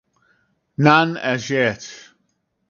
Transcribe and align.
None 0.79 1.15
as 1.15 1.51
yet. 1.51 1.87